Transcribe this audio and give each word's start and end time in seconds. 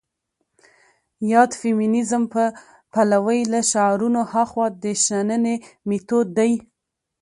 يا 1.31 1.41
د 1.49 1.51
فيمنيزم 1.61 2.23
په 2.33 2.43
پلوۍ 2.93 3.41
له 3.53 3.59
شعارونو 3.71 4.21
هاخوا 4.31 4.67
د 4.83 4.85
شننې 5.03 5.55
مېتود 5.87 6.27
دى. 6.37 6.53